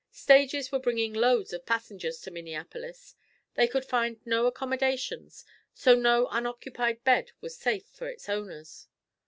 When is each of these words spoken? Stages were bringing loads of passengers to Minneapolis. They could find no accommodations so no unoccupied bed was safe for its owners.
Stages 0.09 0.71
were 0.71 0.79
bringing 0.79 1.13
loads 1.13 1.53
of 1.53 1.67
passengers 1.67 2.19
to 2.21 2.31
Minneapolis. 2.31 3.13
They 3.53 3.67
could 3.67 3.85
find 3.85 4.19
no 4.25 4.47
accommodations 4.47 5.45
so 5.75 5.93
no 5.93 6.27
unoccupied 6.31 7.03
bed 7.03 7.33
was 7.39 7.55
safe 7.55 7.85
for 7.85 8.07
its 8.07 8.27
owners. 8.27 8.87